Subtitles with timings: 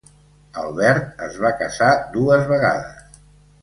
[0.61, 3.19] Albert es va casar dues vegades.